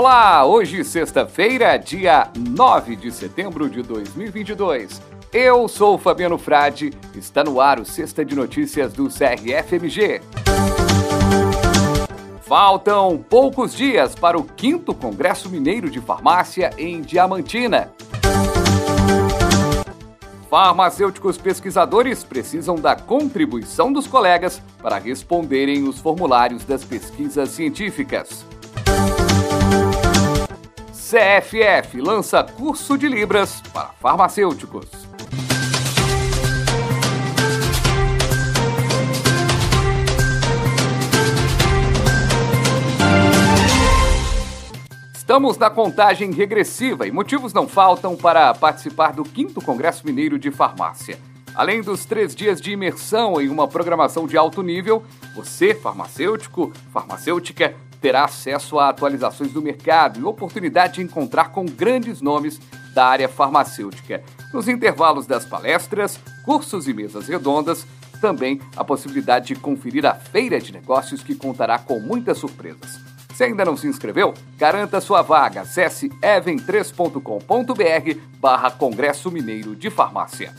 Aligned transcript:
Olá, 0.00 0.46
hoje 0.46 0.84
sexta-feira, 0.84 1.76
dia 1.76 2.30
9 2.36 2.94
de 2.94 3.10
setembro 3.10 3.68
de 3.68 3.82
2022. 3.82 5.02
Eu 5.32 5.66
sou 5.66 5.98
Fabiano 5.98 6.38
Frade, 6.38 6.92
está 7.16 7.42
no 7.42 7.60
ar 7.60 7.80
o 7.80 7.84
Sexta 7.84 8.24
de 8.24 8.32
Notícias 8.36 8.92
do 8.92 9.08
CRFMG. 9.08 10.20
Faltam 12.42 13.18
poucos 13.28 13.74
dias 13.74 14.14
para 14.14 14.38
o 14.38 14.46
5 14.56 14.94
Congresso 14.94 15.50
Mineiro 15.50 15.90
de 15.90 16.00
Farmácia 16.00 16.70
em 16.78 17.00
Diamantina. 17.00 17.92
Farmacêuticos 20.48 21.36
pesquisadores 21.36 22.22
precisam 22.22 22.76
da 22.76 22.94
contribuição 22.94 23.92
dos 23.92 24.06
colegas 24.06 24.62
para 24.80 24.96
responderem 24.96 25.88
os 25.88 25.98
formulários 25.98 26.64
das 26.64 26.84
pesquisas 26.84 27.48
científicas. 27.48 28.46
CFF 31.08 32.02
lança 32.02 32.44
curso 32.44 32.98
de 32.98 33.08
Libras 33.08 33.62
para 33.72 33.92
farmacêuticos. 33.98 34.84
Estamos 45.14 45.56
na 45.56 45.70
contagem 45.70 46.30
regressiva 46.30 47.06
e 47.06 47.10
motivos 47.10 47.54
não 47.54 47.66
faltam 47.66 48.14
para 48.14 48.52
participar 48.52 49.14
do 49.14 49.26
5 49.26 49.64
Congresso 49.64 50.04
Mineiro 50.04 50.38
de 50.38 50.50
Farmácia. 50.50 51.18
Além 51.54 51.80
dos 51.80 52.04
três 52.04 52.34
dias 52.36 52.60
de 52.60 52.72
imersão 52.72 53.40
em 53.40 53.48
uma 53.48 53.66
programação 53.66 54.26
de 54.26 54.36
alto 54.36 54.62
nível, 54.62 55.02
você, 55.34 55.74
farmacêutico, 55.74 56.70
farmacêutica, 56.92 57.74
terá 58.00 58.24
acesso 58.24 58.78
a 58.78 58.88
atualizações 58.88 59.52
do 59.52 59.62
mercado 59.62 60.20
e 60.20 60.24
oportunidade 60.24 60.94
de 60.94 61.02
encontrar 61.02 61.50
com 61.50 61.64
grandes 61.64 62.20
nomes 62.20 62.60
da 62.94 63.06
área 63.06 63.28
farmacêutica. 63.28 64.22
Nos 64.52 64.68
intervalos 64.68 65.26
das 65.26 65.44
palestras, 65.44 66.18
cursos 66.44 66.88
e 66.88 66.94
mesas 66.94 67.28
redondas, 67.28 67.86
também 68.20 68.60
a 68.76 68.84
possibilidade 68.84 69.48
de 69.48 69.56
conferir 69.56 70.04
a 70.04 70.14
feira 70.14 70.60
de 70.60 70.72
negócios 70.72 71.22
que 71.22 71.34
contará 71.34 71.78
com 71.78 72.00
muitas 72.00 72.38
surpresas. 72.38 72.98
Se 73.34 73.44
ainda 73.44 73.64
não 73.64 73.76
se 73.76 73.86
inscreveu, 73.86 74.34
garanta 74.56 75.00
sua 75.00 75.22
vaga. 75.22 75.60
Acesse 75.60 76.08
even3.com.br 76.08 78.20
barra 78.40 78.70
Congresso 78.72 79.30
Mineiro 79.30 79.76
de 79.76 79.90
Farmácia. 79.90 80.52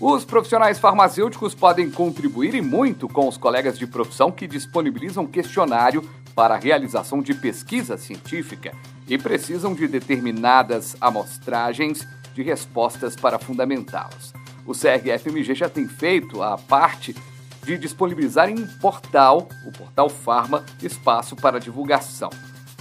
Os 0.00 0.24
profissionais 0.24 0.78
farmacêuticos 0.78 1.54
podem 1.54 1.88
contribuir 1.88 2.54
e 2.54 2.60
muito 2.60 3.08
com 3.08 3.28
os 3.28 3.36
colegas 3.36 3.78
de 3.78 3.86
profissão 3.86 4.30
que 4.32 4.46
disponibilizam 4.46 5.26
questionário 5.26 6.02
para 6.34 6.54
a 6.54 6.58
realização 6.58 7.22
de 7.22 7.32
pesquisa 7.32 7.96
científica 7.96 8.74
e 9.06 9.16
precisam 9.16 9.72
de 9.72 9.86
determinadas 9.86 10.96
amostragens 11.00 12.06
de 12.34 12.42
respostas 12.42 13.14
para 13.14 13.38
fundamentá-las. 13.38 14.32
O 14.66 14.72
CRFMG 14.72 15.54
já 15.54 15.68
tem 15.68 15.86
feito 15.86 16.42
a 16.42 16.58
parte 16.58 17.14
de 17.62 17.78
disponibilizar 17.78 18.48
em 18.48 18.58
um 18.58 18.66
portal, 18.78 19.48
o 19.64 19.70
portal 19.70 20.08
Farma, 20.10 20.64
espaço 20.82 21.36
para 21.36 21.60
divulgação. 21.60 22.30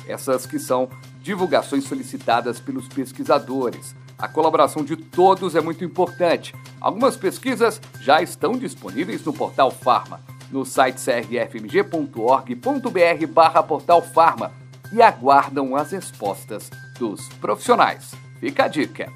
Essas 0.08 0.46
que 0.46 0.58
são 0.58 0.90
divulgações 1.22 1.86
solicitadas 1.86 2.60
pelos 2.60 2.88
pesquisadores. 2.88 3.96
A 4.18 4.28
colaboração 4.28 4.84
de 4.84 4.96
todos 4.96 5.56
é 5.56 5.62
muito 5.62 5.84
importante. 5.84 6.54
Algumas 6.80 7.18
pesquisas 7.18 7.82
já 8.00 8.22
estão 8.22 8.54
disponíveis 8.54 9.24
no 9.24 9.34
portal 9.34 9.72
Farma, 9.72 10.22
no 10.52 10.66
site 10.66 11.02
crfmg.org.br 11.04 13.28
barra 13.28 13.64
portal 13.64 14.02
Farma 14.02 14.52
e 14.92 15.02
aguardam 15.02 15.76
as 15.76 15.92
respostas 15.92 16.70
dos 17.00 17.28
profissionais. 17.40 18.12
Fica 18.40 18.66
a 18.66 18.68
dica! 18.68 19.12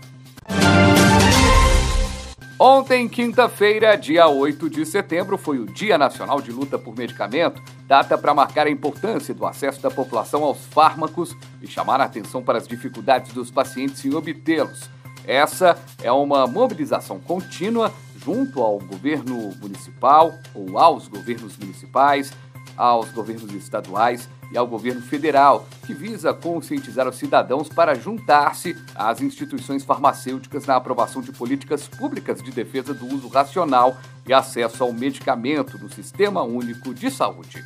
Ontem, 2.59 3.07
quinta-feira, 3.07 3.95
dia 3.95 4.28
8 4.28 4.68
de 4.68 4.84
setembro, 4.84 5.38
foi 5.38 5.59
o 5.59 5.66
Dia 5.68 5.95
Nacional 5.95 6.41
de 6.41 6.51
Luta 6.51 6.79
por 6.79 6.97
Medicamento, 6.97 7.62
data 7.85 8.18
para 8.18 8.34
marcar 8.34 8.66
a 8.66 8.72
importância 8.72 9.31
do 9.31 9.45
acesso 9.45 9.79
da 9.79 9.91
população 9.91 10.44
aos 10.44 10.66
fármacos 10.66 11.38
e 11.62 11.68
chamar 11.68 12.01
a 12.01 12.06
atenção 12.06 12.41
para 12.41 12.57
as 12.57 12.68
dificuldades 12.68 13.31
dos 13.31 13.51
pacientes 13.51 14.03
em 14.03 14.16
obtê-los. 14.16 14.90
Essa 15.23 15.78
é 16.01 16.12
uma 16.12 16.47
mobilização 16.47 17.19
contínua 17.19 17.94
junto 18.16 18.63
ao 18.63 18.79
governo 18.79 19.53
municipal 19.62 20.34
ou 20.56 20.79
aos 20.79 21.07
governos 21.07 21.56
municipais, 21.57 22.34
aos 22.78 23.10
governos 23.12 23.52
estaduais 23.54 24.30
e 24.52 24.58
ao 24.58 24.68
governo 24.68 25.02
federal, 25.02 25.68
que 25.86 25.94
visa 25.94 26.34
conscientizar 26.34 27.08
os 27.08 27.18
cidadãos 27.18 27.68
para 27.68 27.96
juntar-se 27.96 28.78
às 28.96 29.22
instituições 29.22 29.84
farmacêuticas 29.84 30.66
na 30.66 30.76
aprovação 30.76 31.22
de 31.22 31.32
políticas 31.32 31.88
públicas 31.88 32.42
de 32.42 32.52
defesa 32.52 32.94
do 32.94 33.08
uso 33.08 33.28
racional 33.28 33.98
e 34.26 34.34
acesso 34.34 34.84
ao 34.84 34.94
medicamento 34.94 35.78
no 35.78 35.90
Sistema 35.90 36.44
Único 36.44 36.94
de 36.94 37.10
Saúde. 37.10 37.64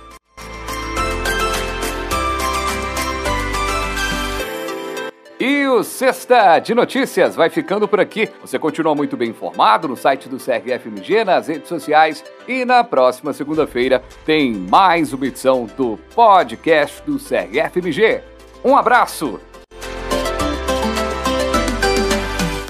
E 5.47 5.67
o 5.67 5.83
Sexta 5.83 6.57
de 6.57 6.73
Notícias 6.73 7.35
vai 7.35 7.51
ficando 7.51 7.87
por 7.87 7.99
aqui. 7.99 8.27
Você 8.41 8.57
continua 8.57 8.95
muito 8.95 9.15
bem 9.15 9.29
informado 9.29 9.87
no 9.87 9.95
site 9.95 10.27
do 10.27 10.37
CRFMG, 10.37 11.23
nas 11.23 11.47
redes 11.47 11.69
sociais 11.69 12.23
e 12.47 12.65
na 12.65 12.83
próxima 12.83 13.31
segunda-feira 13.31 14.01
tem 14.25 14.51
mais 14.51 15.13
uma 15.13 15.27
edição 15.27 15.67
do 15.77 15.99
podcast 16.15 17.03
do 17.03 17.19
CRFMG. 17.19 18.23
Um 18.63 18.75
abraço! 18.75 19.39